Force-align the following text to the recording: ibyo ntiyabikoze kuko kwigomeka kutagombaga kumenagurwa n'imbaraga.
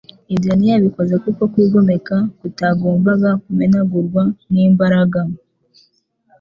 ibyo 0.33 0.51
ntiyabikoze 0.55 1.13
kuko 1.23 1.41
kwigomeka 1.51 2.15
kutagombaga 2.39 3.29
kumenagurwa 3.43 4.23
n'imbaraga. 4.51 5.21